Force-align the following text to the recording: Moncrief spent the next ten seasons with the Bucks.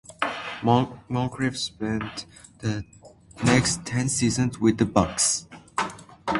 Moncrief 0.63 1.55
spent 1.55 2.25
the 2.57 2.83
next 3.43 3.85
ten 3.85 4.09
seasons 4.09 4.57
with 4.59 4.79
the 4.79 4.85
Bucks. 4.87 5.45